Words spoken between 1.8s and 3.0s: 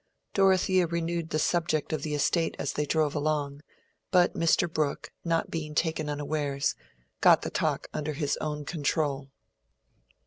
of the estate as they